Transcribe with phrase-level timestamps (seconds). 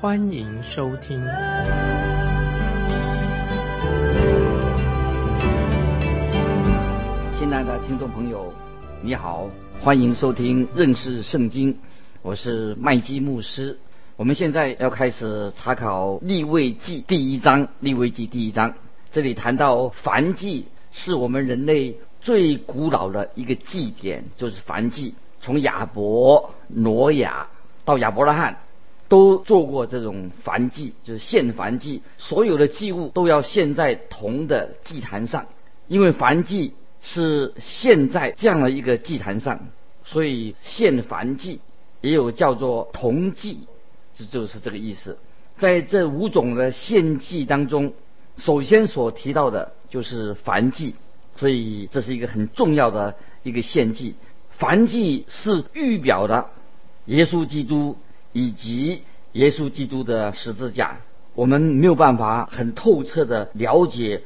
[0.00, 1.20] 欢迎收听。
[7.38, 8.50] 亲爱的听众朋友，
[9.02, 11.76] 你好，欢迎收听认识圣经，
[12.22, 13.78] 我是麦基牧师。
[14.16, 18.72] 我们现在要开始查考立位记第一章，立位记第一章，
[19.12, 21.94] 这里谈到凡祭是我们人类。
[22.22, 27.46] 最古老的一个祭典就是燔祭，从亚伯、挪亚
[27.84, 28.56] 到亚伯拉罕，
[29.10, 32.00] 都做过这种燔祭，就是献燔祭。
[32.16, 35.48] 所有的祭物都要献在铜的祭坛上，
[35.88, 39.68] 因为燔祭是献在这样的一个祭坛上，
[40.04, 41.60] 所以献燔祭
[42.00, 43.66] 也有叫做铜祭，
[44.14, 45.18] 这就是这个意思。
[45.58, 47.92] 在这五种的献祭当中，
[48.36, 50.94] 首先所提到的就是燔祭。
[51.36, 54.14] 所以这是一个很重要的一个献祭，
[54.58, 56.50] 燔祭是预表的
[57.06, 57.96] 耶稣基督
[58.32, 60.98] 以及耶稣基督的十字架。
[61.34, 64.22] 我们没有办法很透彻的了解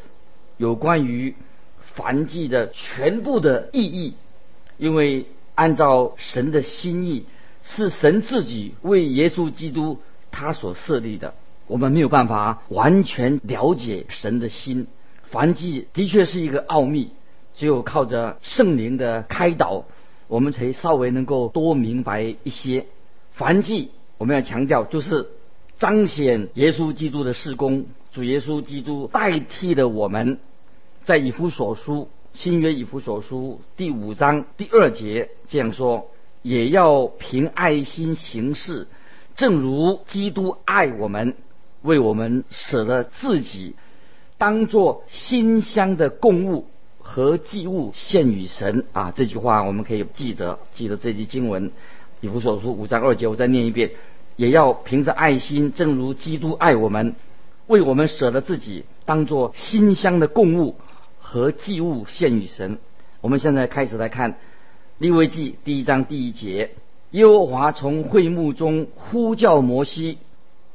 [0.57, 1.35] 有关于
[1.97, 4.15] 燔祭的全部的意义，
[4.79, 7.27] 因为按照神的心意，
[7.63, 11.35] 是神自己为耶稣基督他所设立的，
[11.67, 14.87] 我们没有办法完全了解神的心。
[15.31, 17.11] 燔祭的确是一个奥秘，
[17.55, 19.85] 只有靠着圣灵的开导，
[20.27, 22.87] 我们才稍微能够多明白一些。
[23.39, 25.31] 燔祭我们要强调，就是
[25.79, 30.39] 彰显耶稣基督的事工，主耶稣基督代替了我们，
[31.05, 36.11] 在以弗所书新约以弗所书第五章第二节这样说：
[36.42, 38.86] 也要凭爱心行事，
[39.36, 41.35] 正如基督爱我们，
[41.83, 43.75] 为我们舍了自己。
[44.36, 46.67] 当做馨香的供物
[46.98, 49.13] 和祭物献与神啊！
[49.14, 51.70] 这句话我们可以记得，记得这句经文，
[52.20, 53.92] 以弗所书五章二节，我再念一遍：
[54.36, 57.14] 也要凭着爱心，正如基督爱我们，
[57.67, 60.77] 为我们舍了自己，当做馨香的供物
[61.19, 62.79] 和祭物献与神。
[63.20, 64.36] 我们现在开始来看
[64.98, 66.70] 利未记第一章第一节：
[67.11, 70.19] 耶和华从会幕中呼叫摩西，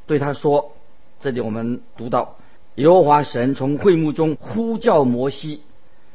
[0.06, 0.74] 对他说
[1.20, 2.38] ：“这里我们读到。”
[2.76, 5.62] 耶和华神从会幕中呼叫摩西，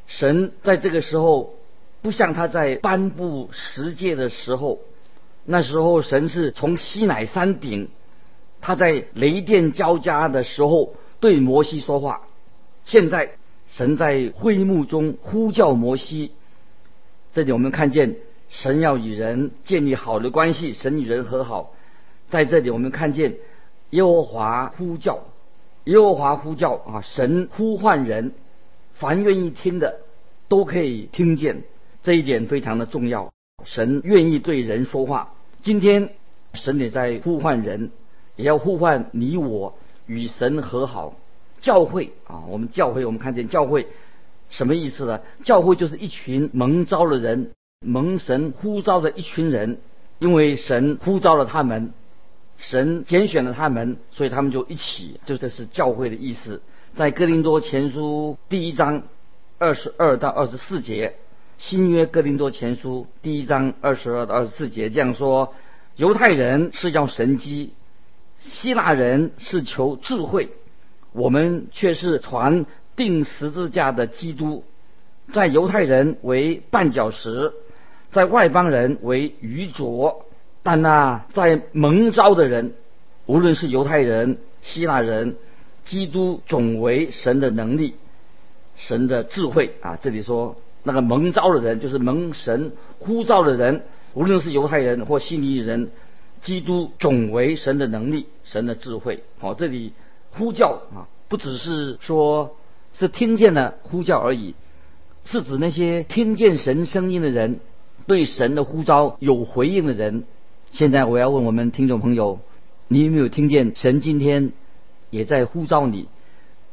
[0.06, 1.54] 神在这个时候
[2.00, 4.78] 不像他在颁布十诫的时候，
[5.44, 7.88] 那时候神是从西乃山顶，
[8.60, 12.22] 他在雷电交加的时候对摩西说话。
[12.84, 13.32] 现在
[13.66, 16.32] 神在会幕中呼叫摩西，
[17.32, 18.16] 这里我们看见
[18.48, 21.74] 神要与人建立好的关系，神与人和好。
[22.28, 23.36] 在这里我们看见
[23.90, 25.24] 耶和华呼叫。
[25.84, 28.32] 耶和华呼叫啊，神呼唤人，
[28.94, 30.00] 凡愿意听的
[30.48, 31.64] 都可以听见，
[32.02, 33.30] 这一点非常的重要。
[33.64, 35.33] 神愿意对人说话。
[35.64, 36.10] 今天
[36.52, 37.90] 神也在呼唤人，
[38.36, 41.16] 也要呼唤你我与神和好。
[41.58, 43.88] 教会啊，我们教会，我们看见教会
[44.50, 45.22] 什么意思呢？
[45.42, 49.78] 教会就是一群蒙召的人，蒙神呼召的一群人，
[50.18, 51.94] 因为神呼召了他们。
[52.58, 56.60] 神拣选了他们，所以他们就一起，就这是教会的意思。
[56.94, 59.04] 在哥林多前书第一章
[59.58, 61.14] 二十二到二十四节，
[61.56, 65.54] 新约哥林多前书第一章二十二到二十四节这样说：
[65.96, 67.72] 犹太人是叫神机，
[68.40, 70.50] 希腊人是求智慧，
[71.12, 72.66] 我们却是传
[72.96, 74.64] 定十字架的基督，
[75.32, 77.52] 在犹太人为绊脚石，
[78.10, 80.26] 在外邦人为愚拙。
[80.64, 82.72] 但那在蒙召的人，
[83.26, 85.36] 无论是犹太人、希腊人，
[85.84, 87.94] 基督总为神的能力、
[88.74, 89.96] 神的智慧啊！
[90.00, 93.82] 这里说那个蒙召的人，就是蒙神呼召的人，
[94.12, 95.90] 无论是犹太人或希利人，
[96.42, 99.24] 基督总为神的能力、神的智慧。
[99.38, 99.92] 好，这里
[100.30, 102.54] 呼叫啊，不只是说
[102.92, 104.54] 是听见了呼叫而已，
[105.24, 107.60] 是指那些听见神声音的人，
[108.06, 110.24] 对神的呼召有回应的人。
[110.70, 112.40] 现在我要问我们听众朋友，
[112.88, 114.52] 你有没有听见神今天
[115.08, 116.08] 也在呼召你？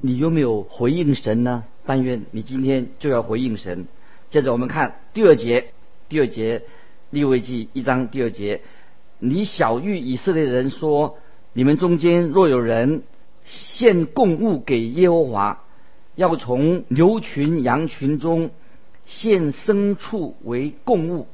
[0.03, 1.63] 你有没有回应神呢？
[1.85, 3.87] 但愿你今天就要回应神。
[4.31, 5.73] 接着我们看第二节，
[6.07, 6.63] 第二节
[7.09, 8.61] 利未记一章第二节，
[9.19, 11.17] 你小谕以色列人说：
[11.51, 13.03] 你们中间若有人
[13.43, 15.65] 献供物给耶和华，
[16.15, 18.51] 要从牛群羊群中
[19.03, 21.27] 献牲畜为供物。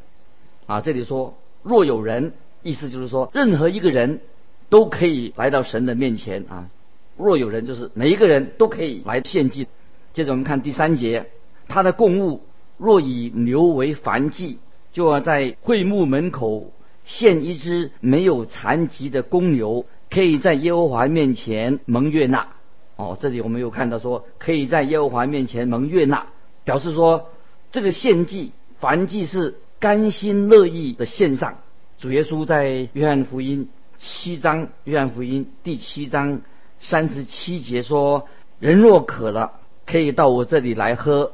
[0.66, 2.34] 啊，这里说若有人，
[2.64, 4.22] 意思就是说任何一个人
[4.70, 6.72] 都可以来到神的面前啊。
[7.16, 9.68] 若有人，就是每一个人都可以来献祭。
[10.14, 11.28] 接着我们看第三节，
[11.68, 12.42] 他的供物
[12.78, 14.60] 若以牛为燔祭，
[14.92, 16.72] 就要在会幕门口
[17.04, 22.48] 献一只没有残疾的公牛，可以在耶和华面前蒙悦纳。
[22.96, 26.28] 哦，这里我们又看到说，可以在耶和华面前蒙悦纳，
[26.64, 27.30] 表示说
[27.72, 31.60] 这个献祭燔祭是甘心乐意的献上。
[31.98, 36.42] 主耶稣在约翰福音七章，约翰福音第七章。
[36.80, 38.28] 三十七节说
[38.60, 39.54] ：“人若渴了，
[39.88, 41.32] 可以到我这里来喝。”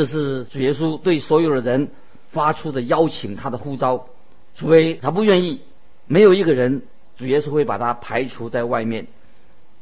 [0.00, 1.90] 这是主耶稣对所有的人
[2.30, 4.06] 发出的邀请，他的呼召。
[4.54, 5.60] 除非他不愿意，
[6.06, 6.80] 没有一个人，
[7.18, 9.08] 主耶稣会把他排除在外面。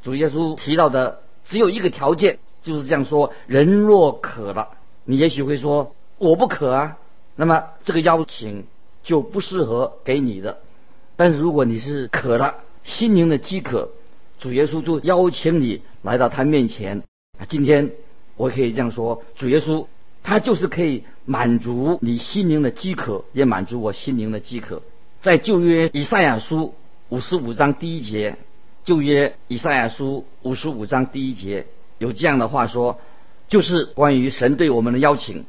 [0.02, 4.70] 主耶稣提到的只有一个条件，就是这样说：“人若渴了，
[5.04, 6.98] 你也许会说我不渴啊。”
[7.36, 8.64] 那么这个邀请
[9.04, 10.58] 就不适合给你的。
[11.14, 13.90] 但是如果你是渴了，心灵的饥渴。
[14.40, 17.04] 主耶稣就邀请你来到他面前。
[17.48, 17.92] 今天
[18.36, 19.86] 我可以这样说：主耶稣
[20.28, 24.82] 他就是可以满足你心灵的饥渴，也满足我心灵的饥渴。
[25.22, 26.74] 在旧约以赛亚书
[27.08, 28.36] 五十五章第一节，
[28.84, 31.64] 旧约以赛亚书五十五章第一节
[31.96, 32.98] 有这样的话说，
[33.48, 35.46] 就是关于神对我们的邀请。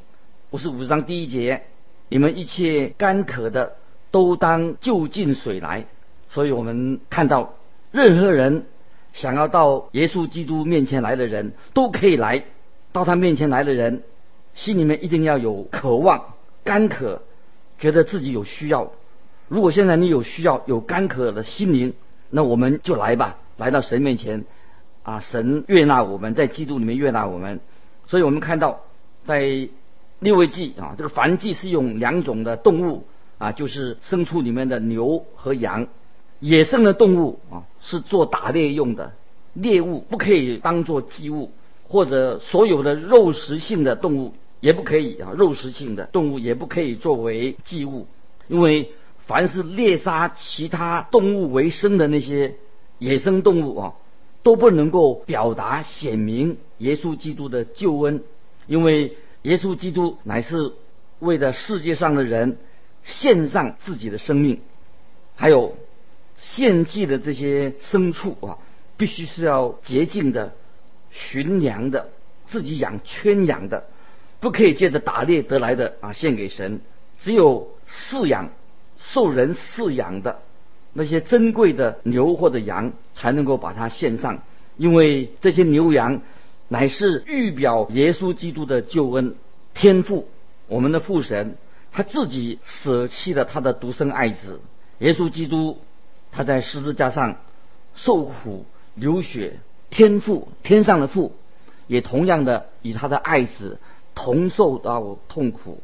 [0.52, 1.64] 五十五章第一节，
[2.08, 3.74] 你们一切干渴的
[4.12, 5.88] 都当就近水来。
[6.30, 7.56] 所以我们看到
[7.92, 8.64] 任何人。
[9.12, 12.44] 想要到耶稣基督面前来的人都可以来，
[12.94, 14.04] 到他面前来的人，
[14.60, 16.34] 心里面一定要有渴望、
[16.66, 17.22] 干渴，
[17.80, 18.92] 觉得自己有需要。
[19.48, 21.94] 如果现在你有需要、有干渴的心灵，
[22.30, 24.44] 那我们就来吧，来到神面前，
[25.04, 27.62] 啊，神悦纳我们，在基督里面悦纳我们。
[28.06, 28.82] 所以我们看到，
[29.24, 29.70] 在
[30.20, 33.06] 六位记啊，这个燔祭是用两种的动物
[33.38, 35.88] 啊，就是牲畜里面的牛和羊。
[36.42, 39.14] 野生的动物啊，是做打猎用的
[39.54, 41.52] 猎物，不可以当做祭物，
[41.88, 48.08] 或者所有的肉食性的动物也不可以啊，肉食性的动物也不可以作为祭物，
[48.48, 48.92] 因为
[49.26, 52.56] 凡是猎杀其他动物为生的那些
[52.98, 53.94] 野生动物啊，
[54.44, 58.24] 都不能够表达显明耶稣基督的救恩，
[58.68, 60.74] 因为耶稣基督乃是
[61.20, 62.58] 为了世界上的人
[63.04, 64.60] 献上自己的生命，
[65.36, 65.76] 还有。
[66.42, 68.60] 献祭的这些牲畜啊，
[68.96, 70.54] 必须是要洁净的、
[71.12, 72.12] 驯良的、
[72.48, 73.90] 自己养圈养的，
[74.40, 76.82] 不可以借着打猎得来的啊献给神。
[77.18, 78.50] 只有饲养、
[78.98, 80.40] 受人饲养的
[80.94, 84.42] 那些珍贵的牛或者羊，才能够把它献上，
[84.78, 86.22] 因为这些牛羊
[86.68, 89.36] 乃是预表耶稣基督的救恩。
[89.74, 90.28] 天父，
[90.68, 91.58] 我们的父神，
[91.92, 94.62] 他自己舍弃了他的独生爱子
[95.00, 95.80] 耶稣基督。
[96.32, 97.38] 他在十字架上
[97.96, 99.54] 受苦流血，
[99.90, 101.36] 天父天上的父
[101.88, 103.80] 也同样的以他的爱子
[104.20, 105.82] 同受到痛苦，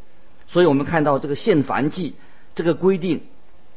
[0.47, 2.15] 所以我们看到这个献燔祭
[2.53, 3.21] 这个规定，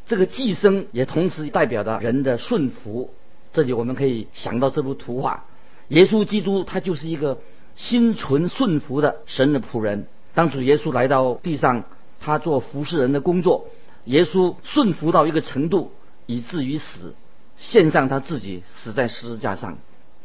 [0.04, 3.14] 这个祭牲也同时代表着人的顺服。
[3.52, 5.44] 这里我们可以想到这幅图画，
[5.88, 7.38] 耶稣基督他就是一个
[7.76, 10.08] 心存顺服的神的仆人。
[10.34, 11.84] 当主耶稣来到地上，
[12.18, 13.66] 他做服侍人的工作，
[14.06, 15.92] 耶稣顺服到一个程度。
[16.30, 17.14] 以至于死，
[17.56, 19.78] 献上他自己死在十字架上，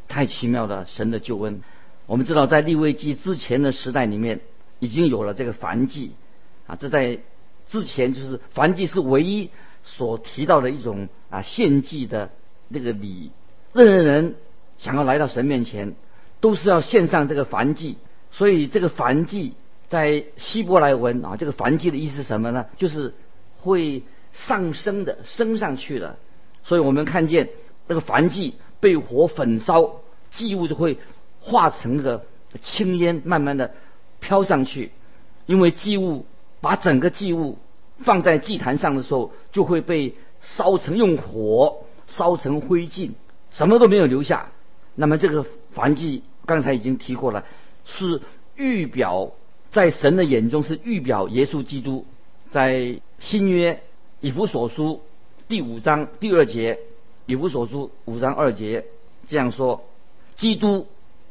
[0.09, 0.85] 太奇妙了！
[0.85, 1.61] 神的救恩，
[2.05, 4.41] 我们知道在立位记之前的时代里面，
[4.79, 6.13] 已经有了这个燔祭
[6.67, 7.19] 啊，这在
[7.67, 9.49] 之前就是燔祭是唯一
[9.83, 12.29] 所提到的一种啊献祭的
[12.67, 13.31] 那个礼，
[13.73, 14.35] 任何人
[14.77, 15.95] 想要来到神面前，
[16.39, 17.97] 都是要献上这个燔祭，
[18.31, 19.53] 所以这个燔祭
[19.87, 22.65] 在希伯来文啊，这个燔祭的意思是什么呢？
[22.77, 23.13] 就是
[23.59, 24.03] 会。
[24.35, 26.17] 上升的升上去了，
[26.63, 27.49] 所以我们看见
[27.85, 29.97] 那个燔祭被火焚烧，
[30.31, 30.97] 祭物就会
[31.43, 32.25] 化成那个
[32.61, 33.71] 青烟，慢慢的
[34.19, 34.91] 飘上去。
[35.45, 36.25] 因为祭物
[36.61, 37.57] 把整个祭物
[37.99, 43.11] 放在祭坛上的时候，就会被烧成用火烧成灰烬，
[43.51, 44.51] 什么都没有留下。
[44.95, 45.45] 那么这个
[45.75, 47.43] 燔祭刚才已经提过了，
[47.85, 48.21] 是
[48.55, 49.31] 预表
[49.69, 52.05] 在神的眼中是预表耶稣基督
[52.51, 53.81] 在新约。
[54.21, 55.01] 以弗所书
[55.49, 56.79] 第五章第二节，
[57.25, 58.85] 以弗所书五章二节
[59.27, 59.83] 这样说：
[60.35, 60.87] 基督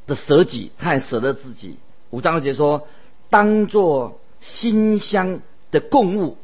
[0.06, 1.76] 的舍己，他也舍得自己。
[2.10, 2.86] 五章二节说，
[3.30, 5.40] 当作馨香
[5.70, 6.36] 的供物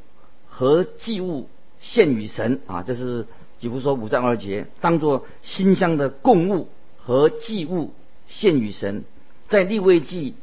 [0.49, 1.49] 和祭物
[1.81, 3.27] 献与神啊，这是
[3.59, 7.93] 几乎说五章二节，当作馨香的供物和祭物
[8.27, 9.05] 献与神。
[9.49, 10.35] 在立位记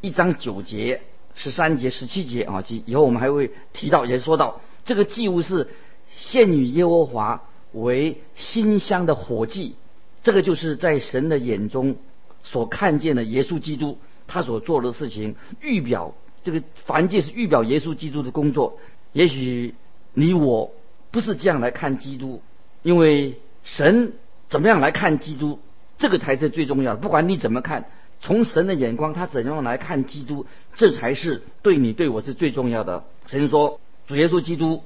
[0.00, 1.02] 一章九节、
[1.34, 5.68] 十三节、十七节啊，以后我们还会提到，也说到这个祭物是
[6.10, 9.74] 献与耶和华为馨香的火祭。
[10.22, 11.96] 这个就是在神的眼中
[12.42, 18.78] 所看见的耶稣基督，他所做的事情，预表这个凡界是预表耶稣基督的工作。
[19.12, 19.74] 也许
[20.14, 20.72] 你我
[21.10, 22.42] 不是这样来看基督，
[22.82, 24.12] 因为神
[24.48, 25.58] 怎么样来看基督，
[25.98, 27.00] 这个才是最重要的。
[27.00, 27.86] 不管你怎么看。
[28.24, 30.46] 从神的眼光，他怎样来看基督，
[30.76, 33.02] 这才是对你对我是最重要的。
[33.26, 34.84] 神说，主耶稣基督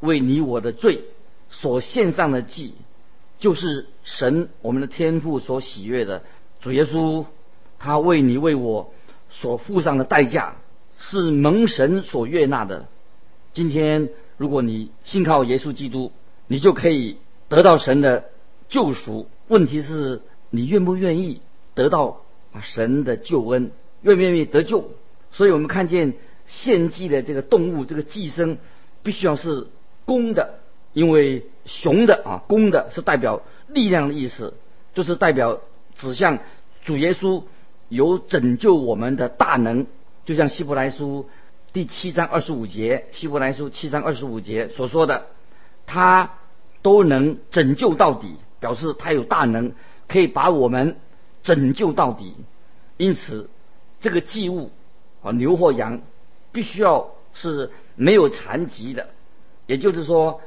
[0.00, 1.02] 为你我的罪
[1.50, 2.72] 所献上的祭，
[3.38, 6.22] 就是神我们的天父所喜悦的。
[6.60, 7.26] 主耶稣
[7.78, 8.92] 他为你为我
[9.30, 10.56] 所付上的代价，
[10.98, 12.86] 是蒙神所悦纳的。
[13.52, 16.12] 今天如果你信靠耶稣基督，
[16.46, 18.30] 你就可以得到神的
[18.68, 19.28] 救赎。
[19.48, 21.40] 问题是你愿不愿意
[21.74, 22.22] 得到？
[22.60, 23.70] 神的救恩，
[24.02, 24.90] 愿不愿意得救？
[25.30, 26.14] 所以我们看见
[26.46, 28.56] 献祭的这个动物，这个祭牲
[29.04, 29.68] 必须要是
[30.04, 30.58] 公的，
[30.92, 34.54] 因为雄的啊，公的是代表力量的意思，
[34.92, 35.60] 就是代表
[35.98, 36.38] 指向
[36.82, 37.44] 主耶稣
[37.88, 39.86] 有拯救我们的大能。
[40.24, 41.28] 就像希伯来书
[41.72, 45.26] 第七章二十五节，希伯来书七章二十五节所说的，
[45.86, 46.34] 他
[46.80, 49.72] 都能拯救到底，表示他有大能，
[50.08, 50.96] 可以把我们。
[51.40, 52.34] 拯救到底，
[52.98, 53.48] 因此
[54.00, 54.70] 这个祭物
[55.22, 56.02] 啊，牛或羊
[56.52, 59.08] 必须要是没有残疾的，
[59.64, 60.42] 也就是说，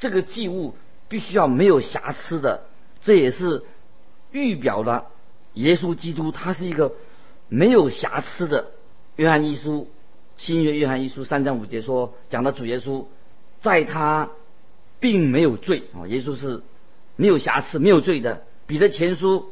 [0.00, 0.74] 这个祭物
[1.08, 2.64] 必须要没有瑕疵的。
[3.02, 3.62] 这也是
[4.32, 5.06] 预表了
[5.54, 6.92] 耶稣基督，他是一个
[7.48, 8.72] 没有瑕疵的。
[9.16, 9.88] 约翰一书
[10.36, 13.04] 新约约翰一书三章五节说，讲到主耶稣，
[13.60, 14.30] 在他
[14.98, 16.62] 并没有罪啊，耶稣是
[17.16, 18.42] 没有瑕疵、没有罪的。
[18.66, 19.50] 彼得前书。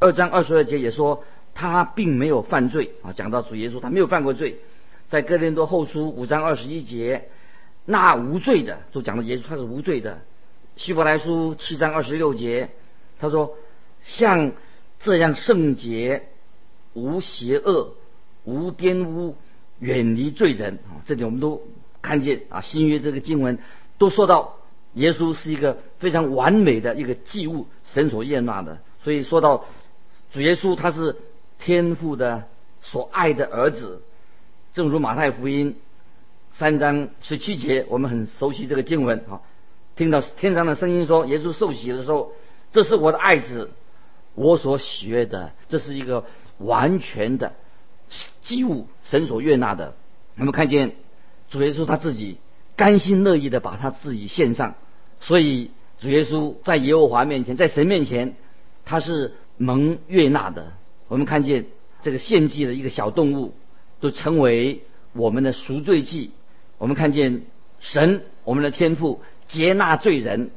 [0.00, 4.58] 二章二十二节也说他并没有犯罪啊，讲到主耶稣他没有犯过罪，
[5.08, 7.30] 在哥林多后书五章二十一节，
[7.86, 10.20] 那无罪的就讲到耶稣他是无罪的。
[10.76, 12.70] 希伯来书七章二十六节，
[13.18, 13.56] 他说
[14.04, 14.52] 像
[15.00, 16.28] 这样圣洁、
[16.92, 17.94] 无邪恶、
[18.44, 19.36] 无玷污、
[19.80, 21.62] 远离罪人啊，这里我们都
[22.00, 23.58] 看见啊，新约这个经文
[23.98, 24.56] 都说到
[24.94, 29.64] 耶稣是一个非常完美的一个祭物，神所悦纳的，所以说到。
[30.32, 31.14] 主耶稣他是
[31.60, 32.48] 天父的
[32.82, 34.02] 所爱的儿子，
[34.72, 35.76] 正如马太福音
[36.52, 39.42] 三章十七节，我们很熟悉这个经文啊。
[39.94, 42.32] 听到天上的声音说，耶稣受洗的时候，
[42.72, 43.70] 这是我的爱子，
[44.34, 46.24] 我所喜悦的，这是一个
[46.58, 47.54] 完全的
[48.42, 49.94] 祭物，神所悦纳的。
[50.36, 50.96] 我们看见
[51.48, 52.38] 主耶稣他自己
[52.76, 54.74] 甘心乐意的把他自己献上，
[55.20, 58.36] 所以主耶稣在耶和华面前，在神面前，
[58.84, 59.34] 他是。
[59.56, 60.72] 蒙悦纳的，
[61.06, 61.66] 我们看见
[62.02, 63.54] 这个献祭的一个小动物，
[64.00, 66.32] 都成为我们的赎罪祭。
[66.76, 67.42] 我们看见
[67.78, 70.50] 神，我们的天父接纳罪人。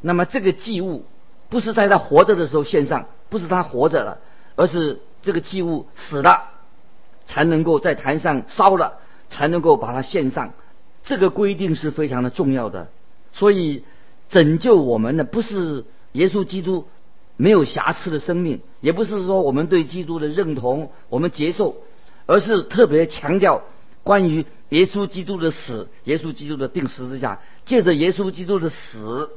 [0.00, 1.04] 那么这个祭物
[1.48, 4.18] 不是在他活着的时候献上，不是他活着了，
[4.56, 6.50] 而是这个祭物死了
[7.26, 10.52] 才能够在坛上烧了，才能够把它献上。
[11.04, 12.88] 这个规定是非常的重要的。
[13.32, 13.84] 所以
[14.28, 16.86] 拯救我们的不是耶稣基督。
[17.38, 21.76] 没有瑕疵的生命，也不是说我们对基督的认同，我们接受，
[22.24, 23.60] 而是特别强调
[24.02, 29.28] 关于耶稣基督的死，耶稣基督的定十字架，借着耶稣基督的死，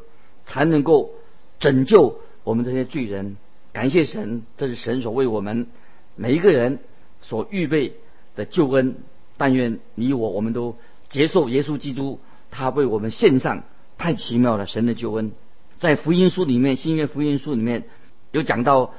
[0.45, 1.11] 才能够
[1.59, 3.35] 拯救我们这些罪人。
[3.71, 5.67] 感谢神，这是神所为我们
[6.15, 6.79] 每一个人
[7.21, 7.93] 所预备
[8.35, 8.97] 的救恩。
[9.37, 10.75] 但愿你我我们都
[11.07, 12.19] 接受耶稣基督，
[12.51, 13.63] 他为我们献上
[13.97, 15.31] 太奇妙了神的救恩。
[15.77, 17.85] 在福音书里面，新约福音书里面
[18.31, 18.93] 有讲到，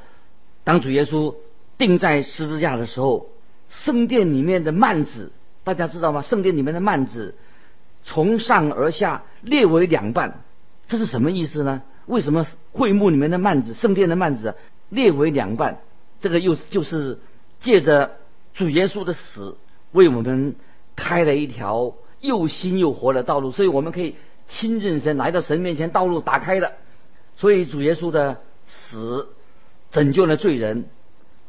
[0.65, 1.35] 当主耶稣
[1.77, 3.29] 钉在十字架的时候，
[3.69, 5.31] 圣殿里面的幔子，
[5.63, 6.23] 大家知道吗？
[6.23, 7.35] 圣殿里面的幔子
[8.03, 10.43] 从上而下裂为两半，
[10.89, 11.83] 这是什么意思呢？
[12.07, 14.55] 为什么会幕里面的幔子、圣殿的幔子
[14.89, 15.81] 裂为两半？
[16.21, 17.19] 这个又就是
[17.61, 18.17] 借着
[18.55, 19.57] 主耶稣的死，
[19.93, 20.55] 为我们
[20.97, 24.15] 开了一条又新又活的道路，所以我们可以。
[24.53, 26.73] 亲近神，来到神面前，道路打开了。
[27.37, 29.29] 所以主耶稣的死
[29.93, 30.87] 拯救了罪人，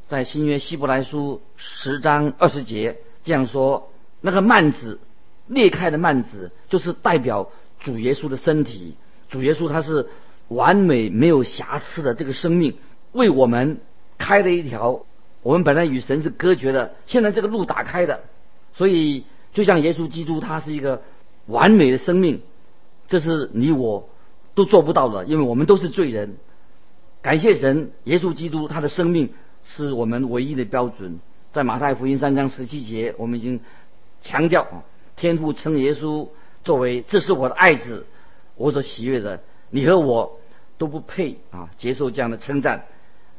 [0.08, 5.00] 在新约希伯来书十章二十节这样说：那个幔子
[5.48, 8.96] 裂开的幔子，就是代表主耶稣的身体。
[9.30, 10.08] 主耶稣他是
[10.52, 12.76] 完美没有瑕疵的这个生命，
[13.14, 13.80] 为我们
[14.18, 15.06] 开了一条
[15.42, 18.24] 我们本来与神是隔绝的，现在这个路打开的。
[18.74, 21.02] 所以就像耶稣基督，他是一个
[21.46, 22.42] 完美的生命。
[23.08, 24.10] 这是你我
[24.54, 26.36] 都做不到的，因为我们都是罪人。
[27.22, 29.30] 感谢神，耶稣基督他的生命
[29.64, 31.20] 是我们唯一的标准。
[31.54, 33.62] 在马太福音三章十七节，我们已经
[34.22, 34.84] 强调，
[35.16, 36.28] 天父称耶稣
[36.64, 38.06] 作为这是我的爱子，
[38.56, 39.42] 我所喜悦的。
[39.70, 40.41] 你和我
[40.82, 42.86] 都不配啊接受这样的称赞，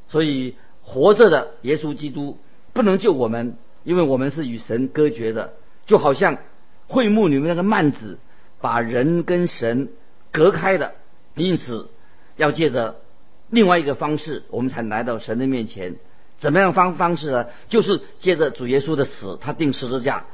[0.07, 2.39] 所以活着的耶稣基督
[2.73, 6.39] 不能救我们，因为我们是与神隔绝的，就好像
[6.87, 8.21] 会幕里面那个幔子
[8.61, 9.89] 把人跟神
[10.31, 10.95] 隔开的，
[11.35, 11.89] 因此
[12.37, 13.03] 要借着。
[13.51, 15.97] 另外一个方式，我们才来到神的面前。
[16.39, 17.47] 怎么样方方式呢？
[17.69, 20.25] 就是借着主耶稣的死，他定十字架，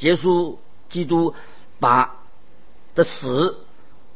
[0.00, 0.56] 耶稣
[0.88, 1.34] 基督
[1.78, 2.16] 把
[2.96, 3.58] 的死，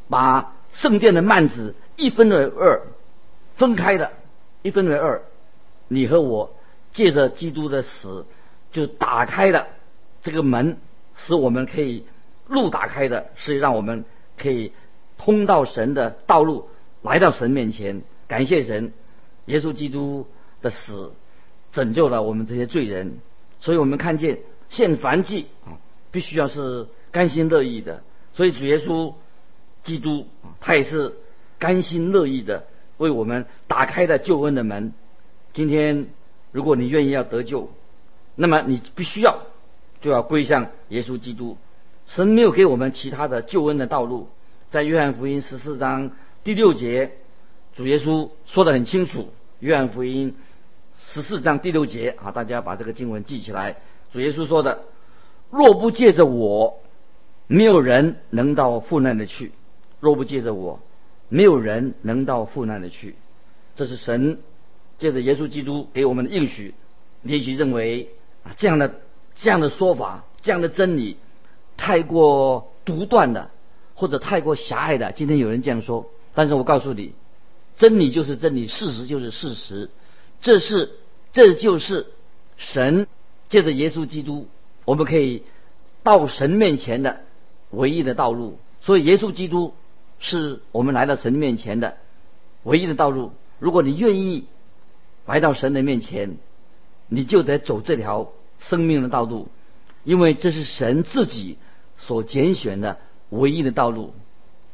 [0.09, 2.83] 把圣殿的幔子一分为二，
[3.57, 4.12] 分开的，
[4.62, 5.21] 一分为二。
[5.88, 6.55] 你和我
[6.93, 8.25] 借着基督的死，
[8.71, 9.67] 就打开了
[10.23, 10.76] 这个门，
[11.17, 12.05] 使我们可以
[12.47, 14.05] 路打开的，是让我们
[14.38, 14.73] 可以
[15.19, 16.71] 通到神的道路，
[17.02, 18.02] 来到神面前。
[18.28, 18.93] 感谢神，
[19.47, 20.28] 耶稣基督
[20.62, 21.12] 的死
[21.73, 23.19] 拯救了我们这些罪人，
[23.59, 24.38] 所以我们看见
[24.69, 25.81] 献燔祭啊，
[26.12, 28.05] 必须要是甘心乐意的。
[28.35, 29.14] 所以主耶稣
[29.83, 30.28] 基督，
[30.61, 31.17] 他也是
[31.58, 32.64] 甘心乐意的
[32.96, 34.92] 为我们打开了救恩的门。
[35.52, 36.06] 今天
[36.52, 37.70] 如果你愿意要得救，
[38.34, 39.42] 那么你必须要
[40.00, 41.56] 就要归向耶稣基督。
[42.06, 44.28] 神没有给我们其他的救恩的道路，
[44.70, 46.12] 在约翰福音十四章
[46.44, 47.12] 第六节。
[47.74, 49.20] 主耶稣说的很清楚，
[49.60, 50.34] 《约翰福音》
[51.12, 53.76] 十四章第六节啊，大家把这个经文记起来。
[54.12, 54.80] 主耶稣说的
[55.50, 56.80] ：“若不借着我，
[57.46, 59.50] 没有人能到父那里去；
[60.00, 60.80] 若不借着我，
[61.28, 63.14] 没有人能到父那里去。”
[63.76, 64.40] 这是神
[64.99, 66.75] 借着耶稣基督给我们的应许。
[67.23, 68.08] 也许认为
[68.44, 69.00] 啊，这样的
[69.37, 71.16] 这样的说法，这样的真理
[71.76, 73.50] 太过独断的，
[73.94, 75.12] 或者太过狭隘的。
[75.12, 77.12] 今天有人这样说，但是我告诉你。
[77.76, 79.88] 真理就是真理，事实就是事实，
[80.41, 80.91] 这是
[81.32, 82.08] 这就是
[82.56, 83.06] 神
[83.49, 84.49] 借着耶稣基督，
[84.84, 85.45] 我们可以
[86.02, 87.21] 到神面前的
[87.71, 88.58] 唯一的道路。
[88.80, 89.75] 所以耶稣基督
[90.19, 91.97] 是我们来到神面前的
[92.63, 93.33] 唯一的道路。
[93.59, 94.47] 如果你愿意
[95.26, 96.37] 来到神的面前，
[97.09, 99.49] 你就得走这条生命的道路，
[100.04, 101.59] 因为这是神自己
[101.97, 102.99] 所拣选的
[103.31, 104.15] 唯一的道路。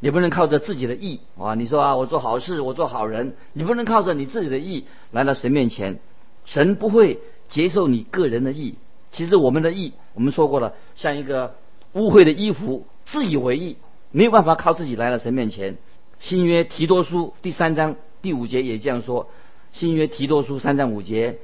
[0.01, 1.55] 你不能靠着自己的意啊！
[1.55, 5.99] 你说啊，我做好事，我做好人，你不能靠着你自己的意来到神面前，
[6.45, 8.77] 神不会接受你个人的意。
[9.11, 11.55] 其实我们的意，我们说过了，像一个
[11.95, 13.79] 污秽的衣服，自以为意，
[14.15, 15.77] 没有办法靠自己来到神面前。
[16.21, 19.29] 新约提多书第三章第五节也这样说。
[19.73, 21.39] 新约提多书三章五节，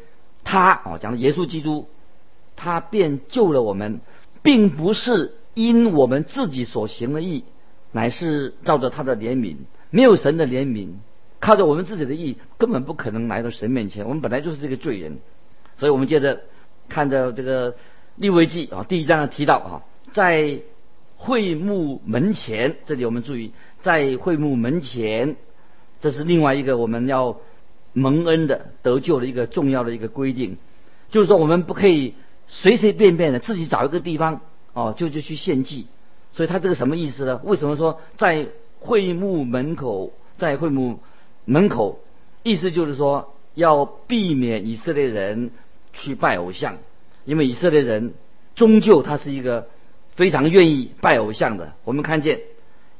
[0.44, 1.88] 他哦讲的耶稣基督，
[2.54, 4.00] 他便救了我们，
[4.42, 7.44] 并不是因我们自己所行的义。
[7.90, 9.56] 乃是照着他的怜悯，
[9.90, 10.90] 没有神的怜悯，
[11.40, 14.06] 靠着我们自己的意，根本不可能来到神面前。
[14.06, 15.18] 我们本来就是这个罪人，
[15.76, 16.42] 所以我们接着
[16.88, 17.74] 看着这个
[18.14, 20.60] 利未记啊，第一章提到啊，在
[21.22, 25.36] 会幕门前，这里我们注意，在会幕门前，
[26.00, 27.36] 这是另外一个我们要
[27.92, 30.56] 蒙恩的得救的一个重要的一个规定，
[31.10, 32.14] 就是说我们不可以
[32.48, 34.40] 随随便便的自己找一个地方
[34.72, 35.88] 哦，就就去献祭。
[36.32, 37.38] 所以他这个什么意思呢？
[37.44, 38.46] 为什么说在
[38.78, 41.00] 会幕门口，在会幕
[41.44, 42.00] 门口，
[42.42, 45.50] 意思就是说要避免以色列人
[45.92, 46.78] 去拜偶像，
[47.26, 48.14] 因为以色列人
[48.54, 49.68] 终究他是一个
[50.20, 51.72] 非常愿意拜偶像的。
[51.84, 52.40] 我们看见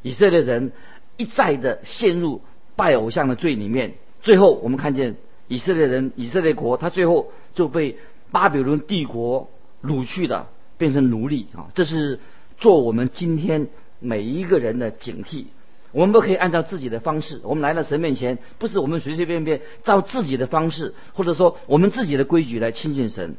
[0.00, 0.72] 以色列人
[1.18, 2.40] 一再的陷入
[2.76, 7.98] 拜偶像的罪里面，最后我们看见以色列人以色列国，他最后就被
[8.30, 9.50] 巴比伦帝国
[9.83, 10.46] 掳去的，
[10.78, 11.68] 变成奴隶啊！
[11.74, 12.18] 这是。
[12.56, 13.68] 做我们今天
[14.00, 15.46] 每一个人的警惕，
[15.92, 17.40] 我们不可以按照自己的方式。
[17.42, 23.37] 我们来到神面前，不是我们随随便便照自己的方式，或者说我们自己的规矩来亲近神。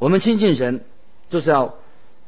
[0.00, 0.80] 我们亲近神，
[1.30, 1.76] 就是要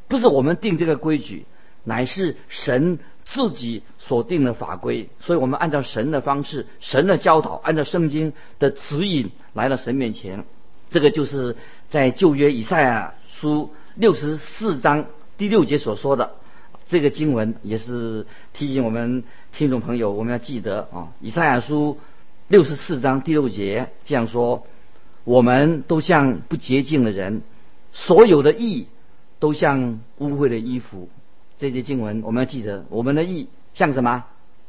[0.08, 1.44] 不是我们定这个规矩，
[1.84, 5.08] 乃是神自己所定的法规。
[5.20, 10.44] 所以我们按照神的方式、神的教导，按照圣经的指引来到神面前。
[10.90, 11.56] 这个就是
[11.90, 15.06] 在旧约以赛亚书六十四章。
[15.36, 16.32] 第六节所说的
[16.88, 21.98] 这个经文，也是提醒我们听众朋友，我们要记得啊，《以赛亚书》
[22.48, 24.66] 六十四章第六节这样说
[25.22, 27.42] ：“我们都像不洁净的人，
[27.92, 28.88] 所有的义
[29.38, 31.08] 都像污秽的衣服。”
[31.58, 34.24] 这些经文我们要记得，我们的义像什么？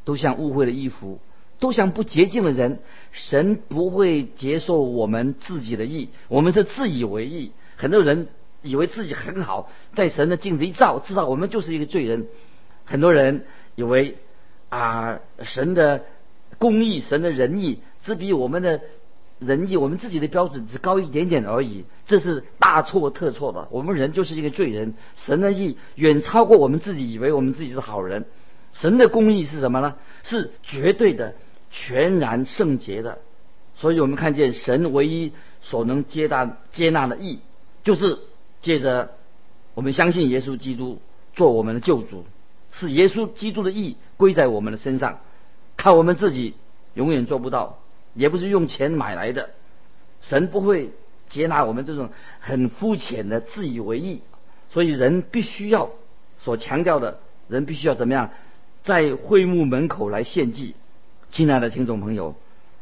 [0.05, 1.19] 都像污秽的衣服，
[1.59, 2.79] 都像不洁净的人。
[3.11, 7.51] 神不会接受我们自己的义，我们是自以为义。
[7.75, 8.27] 很多人。
[8.61, 12.27] 以为自己很好，在神的镜子一照，知道我们就是一个罪人。
[12.83, 14.17] 很多人以为
[14.67, 16.03] 啊，神的
[16.57, 18.81] 公义、神的仁义只比我们的
[19.39, 23.67] 仁义，我们自己的标准只高一点点而已，这是大错特错的。
[23.71, 28.25] 我们人就是一个罪人，神的义远超过我们自己以为我们自己是好人。
[28.73, 29.95] 神的公义是什么呢？
[30.23, 31.35] 是绝对的、
[31.71, 33.19] 全然圣洁的。
[33.75, 37.39] 所以我们看见神唯一所能接纳接纳的义，
[37.81, 38.19] 就是
[38.59, 39.11] 借着
[39.73, 40.99] 我们相信耶稣基督
[41.33, 42.25] 做我们的救主，
[42.71, 45.21] 是耶稣基督的义归在我们的身上，
[45.77, 46.55] 靠我们自己
[46.93, 47.79] 永远做不到。
[48.13, 49.51] 也不是用钱买来的，
[50.21, 50.91] 神不会
[51.27, 54.21] 接纳我们这种很肤浅的自以为意，
[54.69, 55.91] 所以人必须要
[56.39, 58.31] 所强调的，人必须要怎么样，
[58.83, 60.75] 在会幕门口来献祭。
[61.29, 62.35] 亲爱的听众朋友，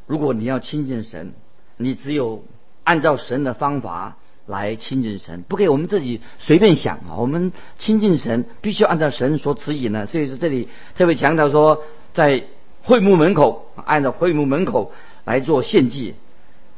[0.06, 1.34] 如果你要亲近神，
[1.76, 2.46] 你只有
[2.86, 7.18] 按照神的方法来亲近神，不可以我们自己随便想啊。
[7.18, 12.46] 我们亲近神必须要按照神所指引的，所以说这里特别强调说，在
[12.84, 14.94] 会幕门口按照会幕门口。
[15.28, 16.16] 来做献祭，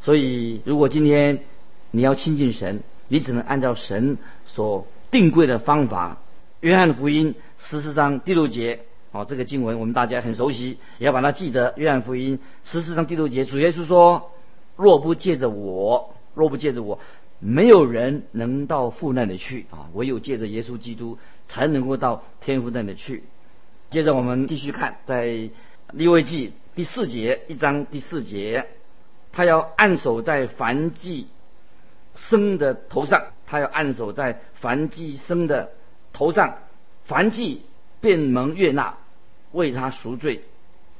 [0.01, 1.41] 所以如果今天
[1.91, 6.17] 你要亲近神，你只能按照神所定规的方法。
[6.61, 8.79] 约翰福音十四章第六节，
[9.11, 11.75] 哦，这个经文我们大家很熟悉，也要把它记得。
[11.77, 14.31] 约翰福音十四章第六节，主耶稣说
[14.75, 16.97] ：“若不借着我，若不借着我，
[17.37, 19.89] 没有人能到父那里去啊！
[19.93, 23.23] 唯有借着耶稣基督，才能够到天父那里去。”
[23.91, 25.49] 接着我们继续看，在
[25.93, 26.53] 利未记。
[26.79, 28.65] 第四节一章第四节，
[29.33, 31.27] 他要按手在凡祭
[32.15, 35.71] 生的头上，他要按手在凡祭生的
[36.13, 36.59] 头上，
[37.03, 37.63] 凡祭
[37.99, 38.95] 便蒙悦纳，
[39.51, 40.45] 为他赎罪。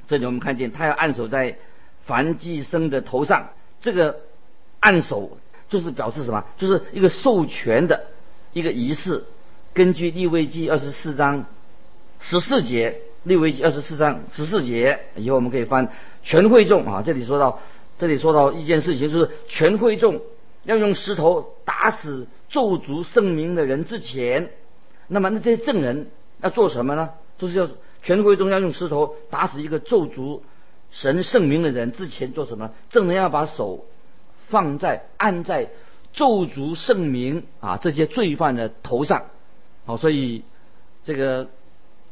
[0.06, 1.56] 这里我们看见他要按手在
[2.02, 3.48] 凡祭生的头上，
[3.80, 4.20] 这个
[4.80, 5.38] 按手
[5.70, 6.44] 就是表示什么？
[6.58, 8.04] 就是一个授权的
[8.52, 9.24] 一个仪式。
[9.72, 11.46] 根据立位记二十四章
[12.20, 13.00] 十四节。
[13.22, 17.02] 利未记二十四章十四节，以后我们可以翻全会众啊。
[17.04, 17.60] 这里说到，
[17.98, 20.22] 这里说到一件事情，就是全会众
[20.64, 24.50] 要用石头打死咒诅圣名的人之前，
[25.06, 27.10] 那么那这些证人要做什么呢？
[27.36, 27.68] 就是要
[28.02, 30.40] 全会众要用石头打死一个咒诅
[30.90, 32.72] 神圣名的人之前做什么？
[32.88, 33.84] 证人要把手
[34.48, 35.68] 放在按在
[36.14, 39.26] 咒诅圣名啊这些罪犯的头上。
[39.84, 40.42] 好，所以
[41.04, 41.48] 这个。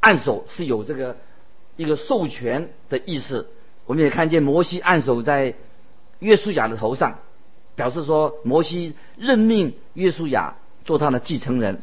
[0.01, 1.17] 按手是有这个
[1.77, 3.49] 一个授权的意思。
[3.87, 5.55] 我们也看见摩西按手在
[6.19, 7.19] 约书亚的头上，
[7.75, 11.81] 表示说摩西任命约书亚做他的继承人。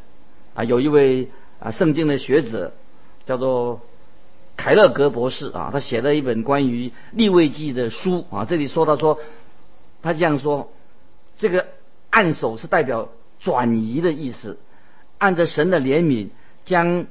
[0.54, 2.73] 啊，有一位啊圣经的学者
[3.25, 3.82] 叫做
[4.56, 8.45] 凯勒格博士啊，他写了一本关于立位记的书啊。
[8.45, 9.19] 这里说到说，
[10.01, 10.71] 他这样说：
[11.38, 11.67] 这个
[12.10, 14.58] 按手是代表转移的意思，
[15.17, 16.30] 按着神的怜悯
[16.63, 17.08] 将。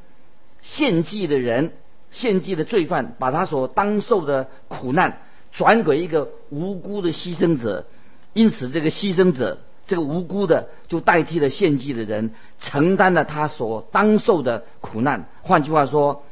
[0.65, 1.73] 献祭的人，
[2.11, 5.19] 献祭的罪犯，把他所当受的苦难
[5.53, 7.85] 转给一个无辜的牺牲者，
[8.33, 15.29] 因此这个牺牲者，这个无辜的就代替了献祭的人，承担了他所当受的苦难。
[15.43, 16.25] 换句话说，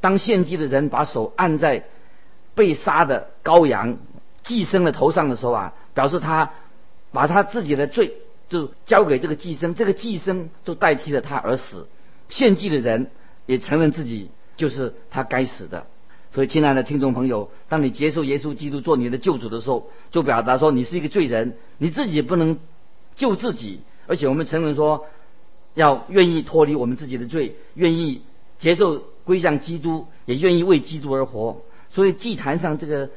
[0.00, 1.84] 当献祭的人把手按在
[2.56, 3.98] 被杀的羔羊
[4.42, 6.50] 寄生的头上的时候啊，表示他
[7.12, 8.14] 把他自己的罪
[8.48, 11.86] 就交给这个寄生，这个寄生就代替了他而死。
[12.28, 13.12] 献祭的人。
[13.46, 15.86] 也承认自己就是他该死的，
[16.32, 22.58] 所以亲爱的听众朋友，当你接受耶稣基督做你的救主的时候，就表达说你是一个罪人，你自己不能
[23.14, 25.06] 救自己，而且我们承认说
[25.74, 28.22] 要愿意脱离我们自己的罪，愿意
[28.58, 31.62] 接受归向基督，也愿意为基督而活。
[31.90, 33.10] 所以祭坛上这个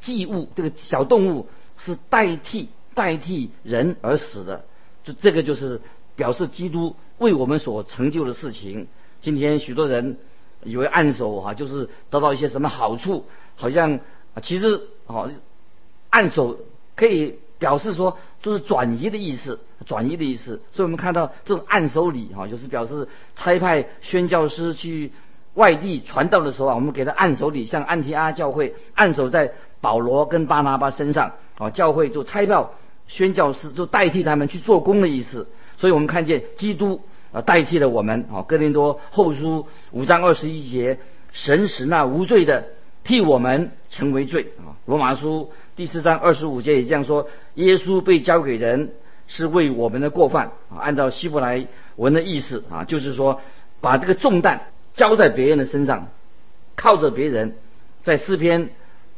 [0.00, 4.64] 祭物，这个小动物是代替代替人而死的，
[5.04, 5.80] 就这个就是
[6.16, 8.88] 表示基督为我们所成就的事情。
[9.20, 10.18] 今天许多人
[10.62, 13.26] 以为按手哈就是得到一些什么好处，
[13.56, 14.00] 好像
[14.42, 15.30] 其实哦
[16.10, 16.58] 按手
[16.94, 20.60] 可以表示说就是转移的意思，转移的意思。
[20.72, 25.12] 所以我们看到这种按手礼哈，就是表示差派宣教师去
[25.54, 32.66] 外地传道的时候啊，我们给他按手礼，像安提阿教会按手在保罗跟巴拿巴身上啊，教会就差派
[33.08, 35.48] 宣教师就代替他们去做工的意思。
[35.76, 37.02] 所以我们看见基督。
[37.32, 38.42] 啊，代替了我们啊！
[38.42, 40.98] 哥林多后书五章二十一节，
[41.32, 42.68] 神使那无罪的
[43.04, 44.78] 替我们成为罪啊！
[44.86, 48.92] 罗马书第四章二十五节也这样说：耶稣被交给人，
[49.26, 50.78] 是为我们的过犯啊！
[50.80, 53.40] 按照希伯来文的意思啊，就是说
[53.80, 56.08] 把这个重担交在别人的身上，
[56.74, 57.56] 靠着别人。
[58.04, 58.70] 在诗篇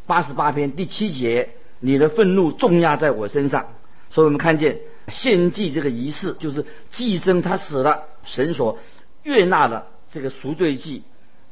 [0.06, 3.66] 八十八篇第七节，你的愤怒重压在我身上。
[4.10, 4.78] 所以我们看见。
[5.08, 8.78] 献祭这个仪式就是祭生他死了，神所
[9.22, 11.02] 悦纳的这个赎罪祭，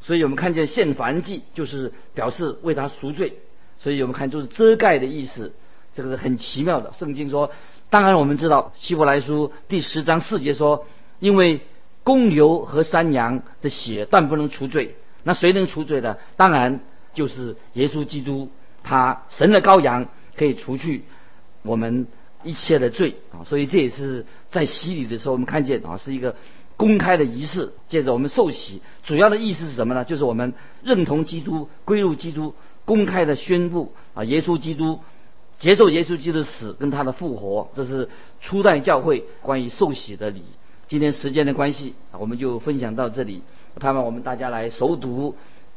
[0.00, 3.38] 所以我们看见献燔祭就是表示为他赎罪。
[3.78, 5.52] 所以我们看就是遮盖的意思，
[5.92, 6.92] 这个是很奇妙的。
[6.94, 7.50] 圣经说，
[7.90, 10.86] 当然我们知道希伯来书第十章四节说，
[11.18, 11.60] 因为
[12.02, 16.16] 公牛和山羊的血断不能除罪，那谁能除罪呢？
[16.36, 16.80] 当然
[17.12, 18.50] 就是耶稣基督，
[18.82, 21.04] 他神的羔羊可以除去
[21.62, 22.06] 我们
[22.46, 23.42] 一切的罪啊。
[23.44, 26.34] 所以这也是在洗礼的时候，我们看见啊是一个
[26.76, 27.72] 公开的仪式。
[27.88, 30.04] 接着我们受洗，主要的意思是什么呢？
[30.04, 32.54] 就是我们认同基督，归入基督，
[32.84, 35.00] 公开的宣布啊耶稣基督
[35.58, 38.08] 接受耶稣基督的死跟他的复活，这是
[38.40, 40.42] 初代教会关于受洗的礼。
[40.86, 43.42] 今天时间的关系，我们就分享到这里。
[43.80, 45.34] 盼望我们大家来熟读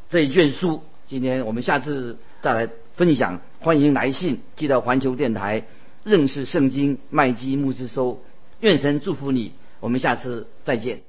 [0.09, 0.83] 这一卷书。
[1.05, 3.41] 今天我们下次再来分享。
[3.59, 5.65] 欢迎来信寄到环球电台，
[6.09, 8.19] 认识圣经麦基牧之收。
[8.61, 9.53] 愿神祝福你。
[9.79, 11.01] 我们下次再见。